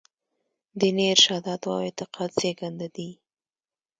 دیني 0.79 1.05
ارشاداتو 1.13 1.67
او 1.75 1.79
اعتقاد 1.85 2.31
زېږنده 2.39 2.87
دي. 2.95 3.09